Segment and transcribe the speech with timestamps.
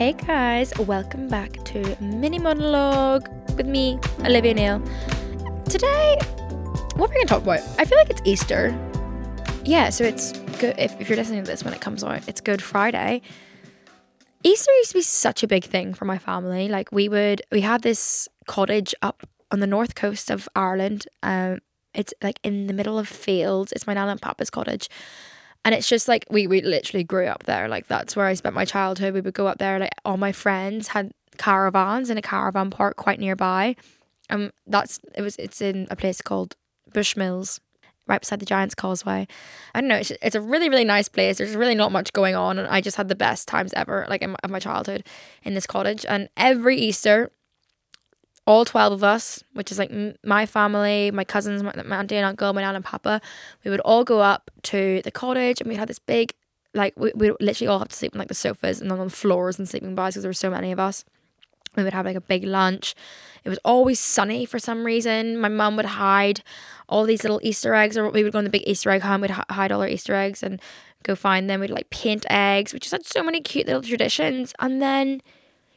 [0.00, 4.80] Hey guys, welcome back to Mini Monologue with me, Olivia Neill.
[5.66, 6.16] Today,
[6.94, 8.74] what we're going to talk about, I feel like it's Easter.
[9.62, 10.74] Yeah, so it's good.
[10.78, 13.20] If, if you're listening to this when it comes out, it's Good Friday.
[14.42, 16.68] Easter used to be such a big thing for my family.
[16.68, 21.08] Like we would, we had this cottage up on the north coast of Ireland.
[21.22, 21.58] Um,
[21.92, 23.70] it's like in the middle of fields.
[23.72, 24.88] It's my nana and papa's cottage,
[25.64, 27.68] and it's just like we we literally grew up there.
[27.68, 29.14] Like that's where I spent my childhood.
[29.14, 29.78] We would go up there.
[29.78, 33.76] Like all my friends had caravans in a caravan park quite nearby.
[34.30, 35.36] Um, that's it was.
[35.36, 36.56] It's in a place called
[36.92, 37.60] Bushmills
[38.10, 39.26] right beside the Giant's Causeway.
[39.74, 39.96] I don't know.
[39.96, 41.38] It's, it's a really, really nice place.
[41.38, 42.58] There's really not much going on.
[42.58, 45.06] And I just had the best times ever, like in my, childhood
[45.44, 46.04] in this cottage.
[46.06, 47.30] And every Easter,
[48.46, 49.92] all 12 of us, which is like
[50.24, 53.20] my family, my cousins, my, my auntie and uncle, my nan and papa,
[53.64, 56.32] we would all go up to the cottage and we'd have this big,
[56.74, 59.10] like, we, we literally all have to sleep on like the sofas and on the
[59.10, 61.04] floors and sleeping bags because there were so many of us.
[61.76, 62.94] We would have like a big lunch.
[63.44, 65.38] It was always sunny for some reason.
[65.38, 66.42] My mum would hide
[66.88, 69.22] all these little Easter eggs, or we would go on the big Easter egg hunt.
[69.22, 70.60] We'd hide all our Easter eggs and
[71.04, 71.60] go find them.
[71.60, 72.72] We'd like paint eggs.
[72.72, 74.52] We just had so many cute little traditions.
[74.58, 75.22] And then,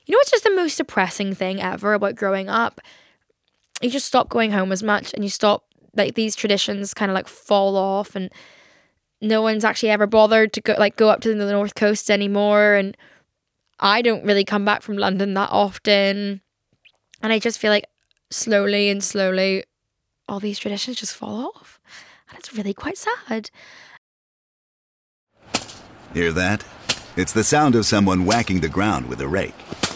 [0.06, 2.82] you know what's just the most depressing thing ever about growing up?
[3.82, 5.66] You just stop going home as much and you stop,
[5.96, 8.32] like, these traditions kind of like fall off and
[9.22, 12.74] no one's actually ever bothered to go like go up to the north coast anymore
[12.74, 12.98] and
[13.80, 16.42] I don't really come back from London that often.
[17.22, 17.86] And I just feel like
[18.30, 19.64] slowly and slowly
[20.28, 21.80] all these traditions just fall off.
[22.30, 23.50] And it's really quite sad.
[26.14, 26.64] Hear that?
[27.16, 29.54] It's the sound of someone whacking the ground with a rake.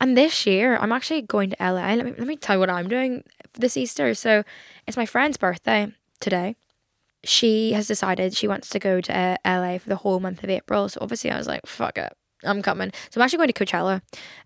[0.00, 1.94] And this year, I'm actually going to LA.
[1.94, 3.24] Let me, let me tell you what I'm doing
[3.54, 4.14] this Easter.
[4.14, 4.42] So,
[4.86, 6.56] it's my friend's birthday today.
[7.24, 10.88] She has decided she wants to go to LA for the whole month of April.
[10.88, 12.12] So, obviously, I was like, fuck it.
[12.44, 12.92] I'm coming.
[13.10, 14.02] So I'm actually going to Coachella.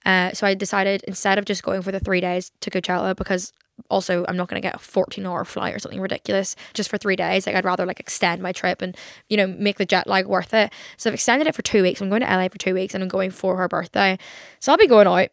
[0.07, 3.53] Uh, so I decided instead of just going for the three days to Coachella because
[3.89, 6.99] also I'm not going to get a 14 hour flight or something ridiculous just for
[6.99, 7.47] three days.
[7.47, 8.97] Like I'd rather like extend my trip and
[9.29, 10.73] you know make the jet lag worth it.
[10.97, 12.01] So I've extended it for two weeks.
[12.01, 14.19] I'm going to LA for two weeks and I'm going for her birthday.
[14.61, 15.31] So I'll be going out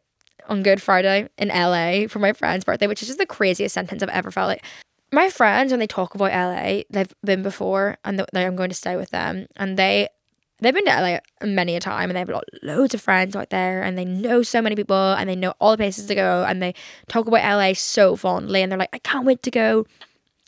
[0.48, 4.02] on Good Friday in LA for my friend's birthday, which is just the craziest sentence
[4.04, 4.64] I've ever felt like.
[5.12, 8.98] My friends, when they talk about LA, they've been before and I'm going to stay
[8.98, 10.10] with them, and they
[10.60, 13.50] they've been to LA many a time and they have lo- loads of friends out
[13.50, 16.46] there and they know so many people and they know all the places to go
[16.48, 16.74] and they
[17.08, 19.86] talk about LA so fondly and they're like, I can't wait to go.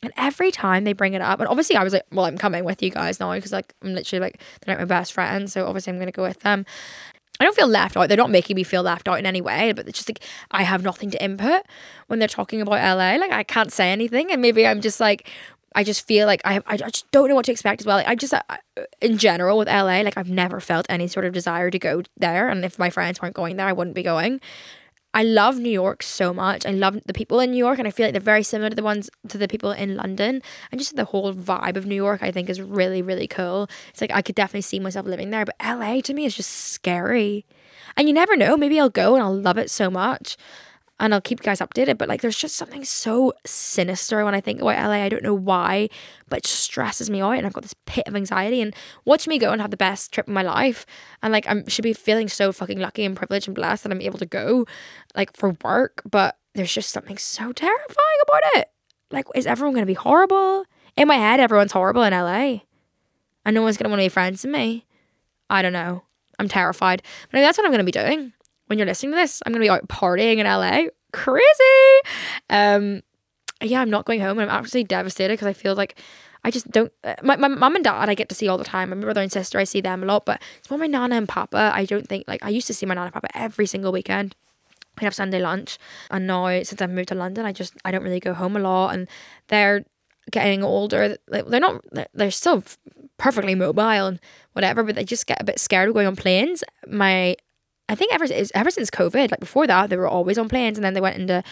[0.02, 2.64] And every time they bring it up, and obviously I was like, well, I'm coming
[2.64, 5.66] with you guys now because like I'm literally like they're like my best friends, so
[5.66, 6.64] obviously I'm gonna go with them.
[7.40, 8.08] I don't feel left out.
[8.08, 10.62] They're not making me feel left out in any way, but it's just like I
[10.62, 11.62] have nothing to input
[12.06, 13.16] when they're talking about LA.
[13.16, 15.28] Like I can't say anything, and maybe I'm just like
[15.74, 17.96] I just feel like I I just don't know what to expect as well.
[17.96, 18.42] Like, I just uh,
[19.00, 22.48] in general with LA, like I've never felt any sort of desire to go there,
[22.48, 24.40] and if my friends weren't going there, I wouldn't be going.
[25.12, 26.64] I love New York so much.
[26.64, 28.76] I love the people in New York, and I feel like they're very similar to
[28.76, 30.40] the ones to the people in London.
[30.70, 33.68] And just the whole vibe of New York, I think, is really really cool.
[33.90, 36.50] It's like I could definitely see myself living there, but LA to me is just
[36.50, 37.44] scary.
[37.96, 38.56] And you never know.
[38.56, 40.36] Maybe I'll go and I'll love it so much
[41.00, 41.98] and I'll keep you guys updated.
[41.98, 45.02] But like, there's just something so sinister when I think about LA.
[45.02, 45.88] I don't know why,
[46.28, 48.60] but it stresses me out, and I've got this pit of anxiety.
[48.60, 48.74] And
[49.06, 50.86] watch me go and have the best trip of my life,
[51.22, 54.02] and like, I should be feeling so fucking lucky and privileged and blessed that I'm
[54.02, 54.66] able to go,
[55.16, 56.02] like for work.
[56.08, 58.68] But there's just something so terrifying about it.
[59.10, 60.64] Like, is everyone gonna be horrible?
[60.96, 62.60] In my head, everyone's horrible in LA,
[63.44, 64.86] and no one's gonna want to be friends with me.
[65.48, 66.04] I don't know.
[66.38, 68.34] I'm terrified, but that's what I'm gonna be doing
[68.70, 70.90] when you're listening to this, I'm gonna be out partying in LA.
[71.12, 72.00] Crazy.
[72.48, 73.02] Um,
[73.60, 74.38] yeah, I'm not going home.
[74.38, 76.00] I'm absolutely devastated because I feel like
[76.44, 76.92] I just don't.
[77.02, 78.90] Uh, my my mum and dad I get to see all the time.
[78.90, 81.28] My brother and sister I see them a lot, but it's more my nana and
[81.28, 81.72] papa.
[81.74, 84.36] I don't think like I used to see my nana and papa every single weekend.
[84.96, 85.76] We'd have Sunday lunch,
[86.08, 88.60] and now since I've moved to London, I just I don't really go home a
[88.60, 89.08] lot, and
[89.48, 89.84] they're
[90.30, 91.16] getting older.
[91.26, 91.84] They're not.
[92.14, 92.62] They're still
[93.18, 94.20] perfectly mobile and
[94.52, 96.62] whatever, but they just get a bit scared of going on planes.
[96.86, 97.34] My
[97.90, 100.84] I think ever ever since COVID, like before that, they were always on planes, and
[100.84, 101.42] then they went into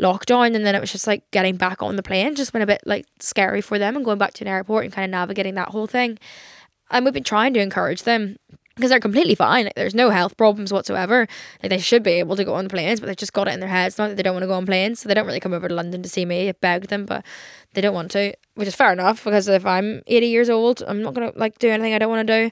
[0.00, 2.66] lockdown, and then it was just like getting back on the plane just been a
[2.66, 5.54] bit like scary for them, and going back to an airport and kind of navigating
[5.54, 6.18] that whole thing.
[6.90, 8.36] And we've been trying to encourage them
[8.74, 9.64] because they're completely fine.
[9.64, 11.28] Like, there's no health problems whatsoever.
[11.62, 13.60] Like they should be able to go on planes, but they've just got it in
[13.60, 15.40] their heads not that they don't want to go on planes, so they don't really
[15.40, 16.48] come over to London to see me.
[16.48, 17.24] I begged them, but
[17.74, 21.02] they don't want to, which is fair enough because if I'm 80 years old, I'm
[21.02, 22.50] not gonna like do anything I don't want to do.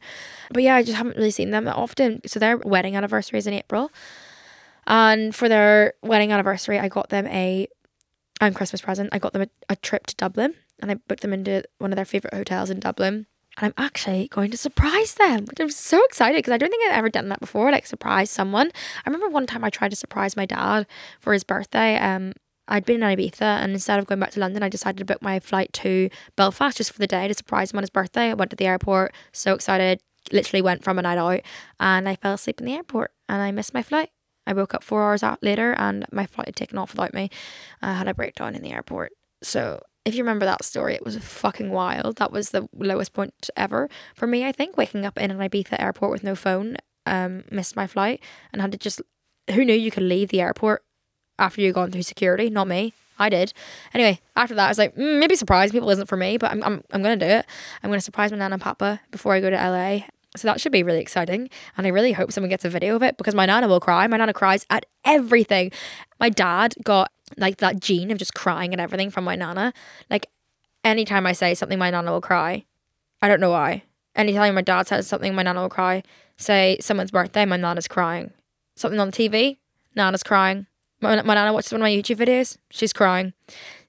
[0.52, 2.20] But yeah, I just haven't really seen them that often.
[2.26, 3.90] So their wedding anniversary is in April,
[4.86, 7.66] and for their wedding anniversary, I got them a
[8.40, 9.10] and Christmas present.
[9.12, 11.96] I got them a, a trip to Dublin, and I booked them into one of
[11.96, 13.26] their favorite hotels in Dublin
[13.58, 16.84] and I'm actually going to surprise them, which I'm so excited because I don't think
[16.86, 18.70] I've ever done that before, like surprise someone.
[19.04, 20.86] I remember one time I tried to surprise my dad
[21.20, 21.96] for his birthday.
[21.98, 22.32] Um,
[22.68, 25.20] I'd been in Ibiza, and instead of going back to London, I decided to book
[25.20, 28.30] my flight to Belfast just for the day to surprise him on his birthday.
[28.30, 30.00] I went to the airport, so excited,
[30.30, 31.40] literally went from a night out,
[31.80, 34.10] and I fell asleep in the airport, and I missed my flight.
[34.46, 37.30] I woke up four hours later, and my flight had taken off without me.
[37.82, 39.12] I had a breakdown in the airport,
[39.42, 42.16] so if you remember that story, it was fucking wild.
[42.16, 44.76] That was the lowest point ever for me, I think.
[44.76, 46.76] Waking up in an Ibiza airport with no phone,
[47.06, 48.20] um, missed my flight,
[48.52, 49.00] and had to just.
[49.50, 50.84] Who knew you could leave the airport
[51.38, 52.48] after you'd gone through security?
[52.48, 52.94] Not me.
[53.18, 53.52] I did.
[53.94, 56.62] Anyway, after that, I was like, mm, maybe surprise people isn't for me, but I'm,
[56.62, 57.46] I'm, I'm going to do it.
[57.82, 60.06] I'm going to surprise my nana and papa before I go to LA.
[60.36, 61.50] So that should be really exciting.
[61.76, 64.06] And I really hope someone gets a video of it because my nana will cry.
[64.06, 65.72] My nana cries at everything.
[66.18, 69.72] My dad got like that gene of just crying and everything from my nana.
[70.10, 70.26] Like
[70.84, 72.64] anytime I say something, my nana will cry.
[73.20, 73.84] I don't know why.
[74.14, 76.02] Anytime my dad says something, my nana will cry.
[76.36, 78.32] Say someone's birthday, my nana's crying.
[78.76, 79.58] Something on the TV,
[79.94, 80.66] nana's crying.
[81.00, 83.32] My, my nana watches one of my YouTube videos, she's crying.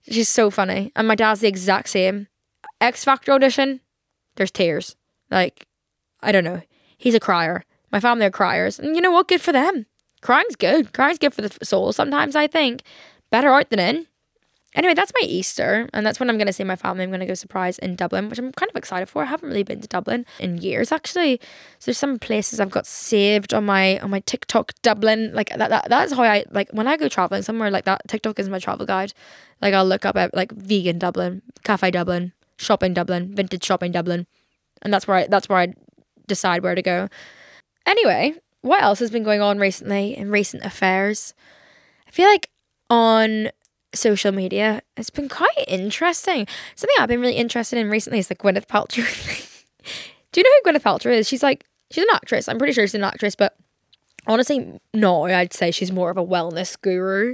[0.10, 0.92] She's so funny.
[0.96, 2.28] And my dad's the exact same.
[2.82, 3.80] X Factor audition,
[4.36, 4.96] there's tears.
[5.32, 5.68] Like,
[6.22, 6.62] I don't know.
[6.98, 7.64] He's a crier.
[7.92, 8.80] My family are criers.
[8.80, 9.28] And you know what?
[9.28, 9.86] Good for them.
[10.22, 10.94] Crying's good.
[10.94, 12.84] Crying's good for the soul sometimes, I think
[13.34, 14.06] better out than in.
[14.76, 17.04] Anyway, that's my Easter, and that's when I'm going to see my family.
[17.04, 19.24] I'm going to go surprise in Dublin, which I'm kind of excited for.
[19.24, 21.40] I haven't really been to Dublin in years, actually.
[21.80, 25.32] So there's some places I've got saved on my on my TikTok Dublin.
[25.34, 28.02] Like that, that that's how I like when I go traveling somewhere like that.
[28.08, 29.14] TikTok is my travel guide.
[29.62, 34.26] Like I'll look up at like vegan Dublin, cafe Dublin, shopping Dublin, vintage shopping Dublin,
[34.82, 35.74] and that's where I that's where I
[36.28, 37.10] decide where to go.
[37.86, 41.36] Anyway, what else has been going on recently in recent affairs?
[42.08, 42.50] I feel like
[42.94, 43.50] on
[43.96, 44.84] social media.
[44.96, 46.46] It's been quite interesting.
[46.76, 49.48] Something I've been really interested in recently is the Gwyneth Paltrow thing.
[50.32, 51.28] Do you know who Gwyneth Paltrow is?
[51.28, 52.48] She's like she's an actress.
[52.48, 53.58] I'm pretty sure she's an actress, but
[54.28, 57.34] honestly, no, I'd say she's more of a wellness guru,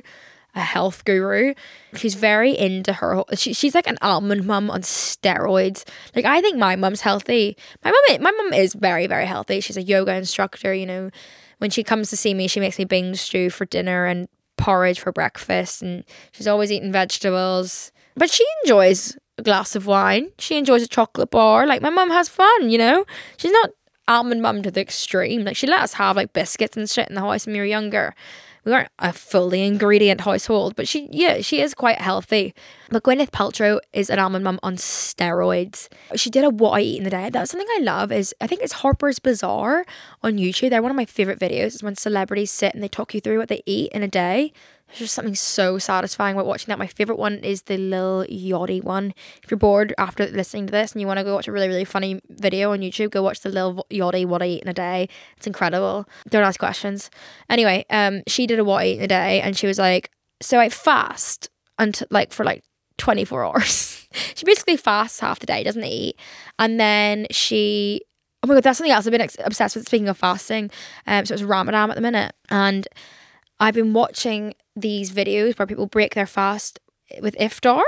[0.55, 1.53] a health guru.
[1.93, 3.23] She's very into her.
[3.35, 5.85] She, she's like an almond mum on steroids.
[6.15, 7.57] Like I think my mum's healthy.
[7.83, 9.59] My mum, my mum is very very healthy.
[9.59, 10.73] She's a yoga instructor.
[10.73, 11.09] You know,
[11.57, 14.29] when she comes to see me, she makes me bean stew for dinner and
[14.59, 17.91] porridge for breakfast and she's always eating vegetables.
[18.15, 20.29] But she enjoys a glass of wine.
[20.37, 21.65] She enjoys a chocolate bar.
[21.65, 23.05] Like my mum has fun, you know?
[23.37, 23.71] She's not
[24.07, 25.43] almond mum to the extreme.
[25.45, 27.65] Like she let us have like biscuits and shit in the house when we were
[27.65, 28.13] younger
[28.69, 32.53] we weren't a fully ingredient household, but she, yeah, she is quite healthy.
[32.91, 35.87] But Gwyneth Paltrow is an almond mum on steroids.
[36.15, 37.31] She did a what I eat in the day.
[37.31, 38.11] That's something I love.
[38.11, 39.85] Is I think it's Harper's Bazaar
[40.21, 40.69] on YouTube.
[40.69, 41.75] They're one of my favorite videos.
[41.75, 44.53] Is when celebrities sit and they talk you through what they eat in a day.
[44.89, 46.79] There's just something so satisfying about watching that.
[46.79, 49.13] My favorite one is the Lil Yachty one.
[49.43, 51.67] If you're bored after listening to this and you want to go watch a really,
[51.67, 54.73] really funny video on YouTube, go watch the Lil Yachty What I Eat in a
[54.73, 55.07] Day.
[55.37, 56.07] It's incredible.
[56.29, 57.11] Don't ask questions.
[57.49, 60.09] Anyway, um, she did a What I Eat in a Day and she was like,
[60.41, 62.63] So I fast until like for like
[62.97, 64.07] 24 hours.
[64.33, 66.19] she basically fasts half the day, doesn't eat.
[66.57, 68.01] And then she
[68.41, 69.85] Oh my god, that's something else I've been obsessed with.
[69.85, 70.71] Speaking of fasting,
[71.05, 72.87] um, so it's Ramadan at the minute, and
[73.59, 76.79] I've been watching these videos where people break their fast
[77.21, 77.81] with iftar,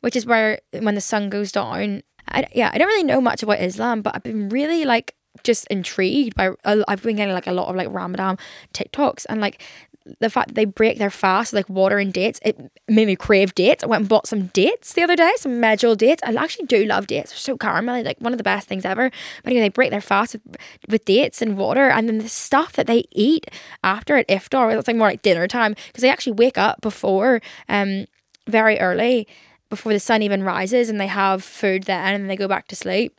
[0.00, 2.02] which is where when the sun goes down.
[2.28, 5.14] I, yeah, I don't really know much about Islam, but I've been really like
[5.44, 6.50] just intrigued by.
[6.64, 8.38] I've been getting like a lot of like Ramadan
[8.72, 9.62] TikToks and like
[10.20, 12.58] the fact that they break their fast like water and dates it
[12.88, 13.82] made me crave dates.
[13.82, 16.22] I went and bought some dates the other day some medjool dates.
[16.24, 17.30] I actually do love dates.
[17.30, 19.10] They're so caramelly like one of the best things ever.
[19.42, 20.56] But anyway they break their fast with,
[20.88, 23.46] with dates and water and then the stuff that they eat
[23.82, 27.40] after at iftar it's like more like dinner time because they actually wake up before
[27.68, 28.06] um
[28.46, 29.26] very early
[29.70, 32.68] before the sun even rises and they have food then and then they go back
[32.68, 33.18] to sleep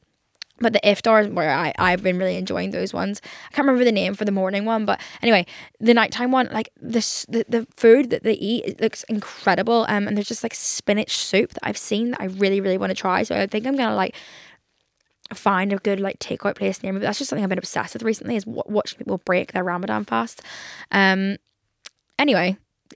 [0.59, 3.21] but the iftar where I, I've been really enjoying those ones.
[3.25, 5.45] I can't remember the name for the morning one, but anyway,
[5.79, 9.85] the nighttime one, like this the, the food that they eat it looks incredible.
[9.89, 12.91] Um and there's just like spinach soup that I've seen that I really, really want
[12.91, 13.23] to try.
[13.23, 14.15] So I think I'm gonna like
[15.33, 16.99] find a good like takeout place near me.
[16.99, 20.05] But that's just something I've been obsessed with recently is watching people break their Ramadan
[20.05, 20.41] fast.
[20.91, 21.35] Um
[22.17, 22.55] anyway,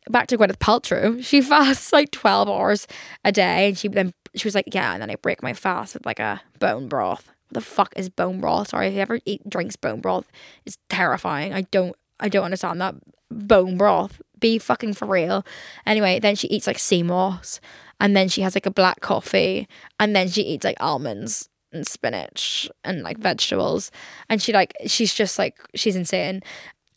[0.10, 1.22] back to Gwyneth Paltrow.
[1.22, 2.88] She fasts like 12 hours
[3.26, 5.96] a day and she then she was like, Yeah, and then I break my fast
[5.96, 8.70] with like a bone broth the fuck is bone broth?
[8.70, 10.28] Sorry, if you ever eat drinks bone broth
[10.66, 11.54] it's terrifying.
[11.54, 12.96] I don't I don't understand that
[13.32, 14.22] bone broth.
[14.40, 15.46] Be fucking for real.
[15.86, 17.60] Anyway, then she eats like sea moss,
[18.00, 19.68] and then she has like a black coffee,
[20.00, 23.92] and then she eats like almonds and spinach and like vegetables,
[24.30, 26.42] and she like she's just like she's insane.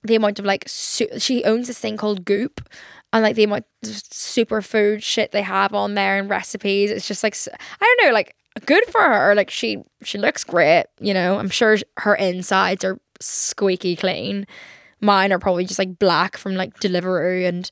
[0.04, 2.60] The amount of like su- she owns this thing called Goop,
[3.12, 6.90] and like the amount of superfood shit they have on there and recipes.
[6.90, 7.36] It's just like
[7.80, 8.34] I don't know, like
[8.66, 9.34] good for her.
[9.34, 10.86] Like she she looks great.
[11.00, 14.46] You know, I'm sure her insides are squeaky clean.
[15.00, 17.70] Mine are probably just like black from like Deliveroo and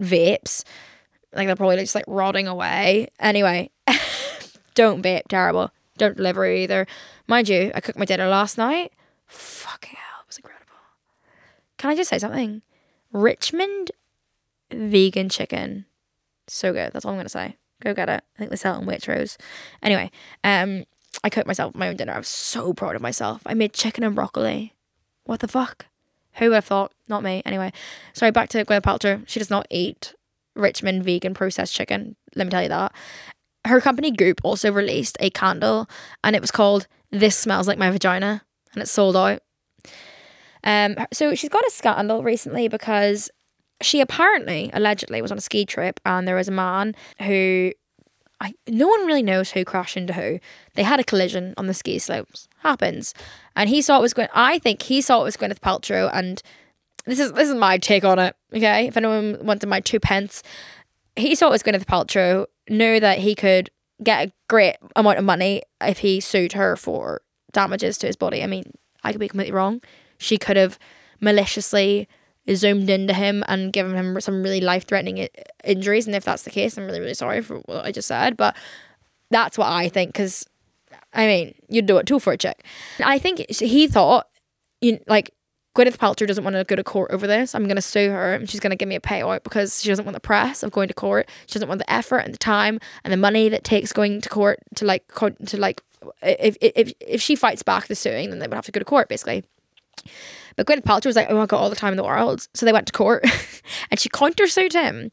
[0.00, 0.64] vapes.
[1.34, 3.08] Like they're probably just like rotting away.
[3.18, 3.70] Anyway,
[4.74, 5.70] don't vape, terrible.
[5.98, 6.86] Don't deliver either.
[7.28, 8.92] Mind you, I cooked my dinner last night.
[9.26, 10.64] Fucking hell, it was incredible.
[11.78, 12.62] Can I just say something?
[13.12, 13.90] Richmond
[14.72, 15.86] vegan chicken.
[16.46, 16.92] So good.
[16.92, 17.56] That's all I'm gonna say.
[17.82, 18.22] Go get it.
[18.34, 19.36] I think they sell it in Waitrose.
[19.82, 20.10] Anyway,
[20.42, 20.84] um,
[21.22, 22.12] I cooked myself my own dinner.
[22.12, 23.42] I was so proud of myself.
[23.46, 24.74] I made chicken and broccoli.
[25.24, 25.86] What the fuck?
[26.34, 26.92] Who would have thought?
[27.08, 27.42] Not me.
[27.46, 27.72] Anyway,
[28.12, 29.26] sorry, back to Gwyneth Paltrow.
[29.28, 30.14] She does not eat
[30.54, 32.16] Richmond vegan processed chicken.
[32.34, 32.92] Let me tell you that.
[33.66, 35.88] Her company Goop also released a candle
[36.22, 39.40] and it was called This Smells Like My Vagina and it sold out.
[40.64, 43.30] Um, so she's got a scandal recently because
[43.80, 47.72] she apparently, allegedly, was on a ski trip and there was a man who
[48.40, 50.38] I, no one really knows who crashed into who.
[50.74, 52.48] They had a collision on the ski slopes.
[52.58, 53.14] Happens.
[53.56, 56.42] And he saw it was going I think he saw it was Gwyneth Paltrow and
[57.06, 58.86] this is this is my take on it, okay?
[58.86, 60.42] If anyone wanted my two pence.
[61.16, 63.70] He saw it was Gwyneth Paltrow, knew that he could
[64.02, 68.42] get a great amount of money if he sued her for damages to his body.
[68.42, 68.72] I mean,
[69.04, 69.80] I could be completely wrong.
[70.18, 70.78] She could have
[71.20, 72.08] maliciously
[72.52, 75.28] zoomed into him and given him some really life threatening
[75.64, 76.06] injuries.
[76.06, 78.36] And if that's the case, I'm really, really sorry for what I just said.
[78.36, 78.56] But
[79.30, 80.46] that's what I think because,
[81.12, 82.64] I mean, you'd do it too for a chick.
[83.02, 84.28] I think he thought,
[84.80, 85.32] you like,
[85.74, 87.52] Gwyneth Paltrow doesn't want to go to court over this.
[87.52, 89.88] I'm going to sue her and she's going to give me a payout because she
[89.88, 91.28] doesn't want the press of going to court.
[91.46, 94.28] She doesn't want the effort and the time and the money that takes going to
[94.28, 95.04] court to like,
[95.46, 95.82] to like,
[96.22, 98.84] if, if, if she fights back the suing, then they would have to go to
[98.84, 99.42] court basically.
[100.56, 102.46] But Gwyneth Paltrow was like, oh, I got all the time in the world.
[102.54, 103.24] So they went to court
[103.90, 105.10] and she countersued him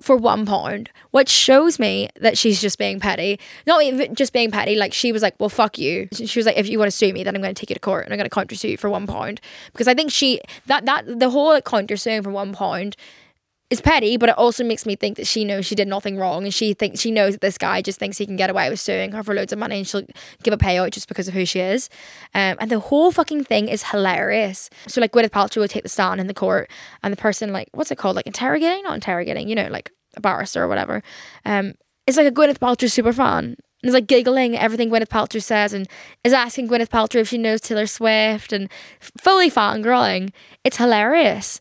[0.00, 3.38] for one pound, which shows me that she's just being petty.
[3.66, 6.08] Not even just being petty, like she was like, well, fuck you.
[6.12, 7.74] She was like, if you want to sue me, then I'm going to take you
[7.74, 9.40] to court and I'm going to countersue you for one pound.
[9.72, 12.96] Because I think she, that, that, the whole countersuing for one pound
[13.70, 16.44] is petty, but it also makes me think that she knows she did nothing wrong
[16.44, 18.80] and she thinks she knows that this guy just thinks he can get away with
[18.80, 20.06] suing her for loads of money and she'll
[20.42, 21.90] give a payout just because of who she is.
[22.34, 24.70] Um, and the whole fucking thing is hilarious.
[24.86, 26.70] So like Gwyneth Paltrow will take the stand in the court
[27.02, 28.16] and the person like what's it called?
[28.16, 28.84] Like interrogating?
[28.84, 31.02] Not interrogating, you know, like a barrister or whatever.
[31.44, 31.74] Um,
[32.06, 33.56] it's like a Gwyneth Paltrow super fan.
[33.82, 35.86] And is like giggling at everything Gwyneth Paltrow says and
[36.24, 40.32] is asking Gwyneth Paltrow if she knows Taylor Swift and fully fangirling.
[40.64, 41.60] It's hilarious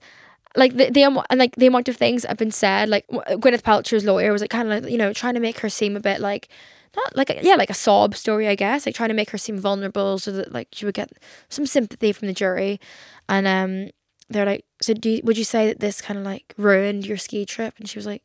[0.58, 3.62] like the, the and like the amount of things that have been said like Gwyneth
[3.62, 6.00] Paltrow's lawyer was like kind of like you know trying to make her seem a
[6.00, 6.50] bit like
[6.96, 9.38] not like a, yeah like a sob story I guess like trying to make her
[9.38, 11.12] seem vulnerable so that like she would get
[11.48, 12.80] some sympathy from the jury.
[13.30, 13.92] And um
[14.30, 17.18] they're like so do you, would you say that this kind of like ruined your
[17.18, 17.76] ski trip?
[17.78, 18.24] And she was like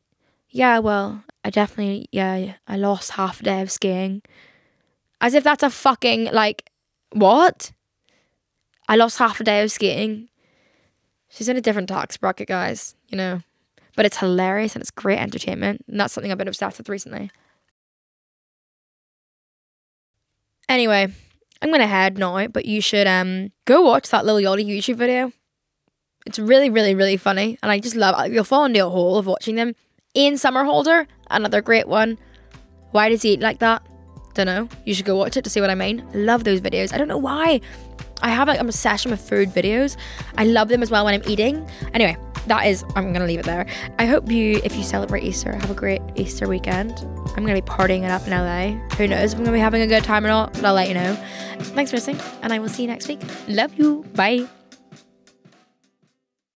[0.48, 4.22] yeah well I definitely yeah I lost half a day of skiing.
[5.20, 6.70] As if that's a fucking like
[7.12, 7.72] what?
[8.88, 10.28] I lost half a day of skiing
[11.32, 13.40] She's in a different tax bracket, guys, you know.
[13.96, 15.82] But it's hilarious and it's great entertainment.
[15.88, 17.30] And that's something I've been obsessed with recently.
[20.68, 21.08] Anyway,
[21.62, 25.32] I'm gonna head now, but you should um go watch that Lil Yachty YouTube video.
[26.26, 28.30] It's really, really, really funny, and I just love.
[28.30, 29.74] You'll fall into a hole of watching them.
[30.14, 32.18] Ian Somerhalder, another great one.
[32.90, 33.82] Why does he eat like that?
[34.34, 34.68] Don't know.
[34.84, 36.06] You should go watch it to see what I mean.
[36.14, 36.92] love those videos.
[36.92, 37.60] I don't know why.
[38.22, 39.96] I have like an obsession with food videos.
[40.38, 41.68] I love them as well when I'm eating.
[41.92, 43.66] Anyway, that is I'm gonna leave it there.
[43.98, 46.92] I hope you if you celebrate Easter, have a great Easter weekend.
[47.36, 48.78] I'm gonna be partying it up in LA.
[48.96, 50.88] Who knows if I'm gonna be having a good time or not, but I'll let
[50.88, 51.14] you know.
[51.74, 53.20] Thanks for listening, and I will see you next week.
[53.48, 54.04] Love you.
[54.14, 54.61] Bye.